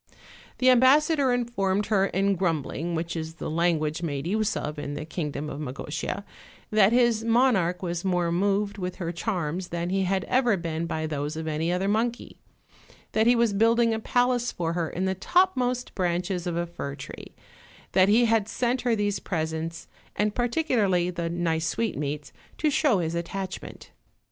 The 0.57 0.71
ambassador 0.71 1.31
informed 1.31 1.85
her 1.85 2.07
in 2.07 2.33
grumbling, 2.33 2.95
which 2.95 3.15
is 3.15 3.35
the 3.35 3.51
language 3.51 4.01
made 4.01 4.25
use 4.25 4.57
of 4.57 4.79
in 4.79 4.95
the 4.95 5.05
kingdom 5.05 5.47
of 5.47 5.59
Magotia, 5.59 6.25
that 6.71 6.91
his 6.91 7.23
monarch 7.23 7.83
was 7.83 8.03
more 8.03 8.31
moved 8.31 8.79
with 8.79 8.95
her 8.95 9.11
charms 9.11 9.67
than 9.67 9.91
he 9.91 10.05
had 10.05 10.23
ever 10.23 10.57
been 10.57 10.87
by 10.87 11.05
those 11.05 11.35
of 11.35 11.45
any 11.47 11.71
other 11.71 11.87
monkey; 11.87 12.39
that 13.11 13.27
he 13.27 13.35
was 13.35 13.53
building 13.53 13.93
a 13.93 13.99
palace 13.99 14.51
for 14.51 14.73
her 14.73 14.89
in 14.89 15.05
the 15.05 15.13
topmost 15.13 15.93
branches 15.93 16.47
of 16.47 16.57
a 16.57 16.65
fir 16.65 16.95
tree; 16.95 17.35
that 17.91 18.09
he 18.09 18.25
had 18.25 18.47
sent 18.47 18.81
her 18.81 18.95
these 18.95 19.19
presents, 19.19 19.87
and 20.15 20.33
par 20.33 20.47
ticularly 20.47 21.13
the 21.13 21.29
nice 21.29 21.67
sweetmeats, 21.67 22.33
to 22.57 22.71
show 22.71 22.97
his 22.97 23.13
attachment. 23.13 23.91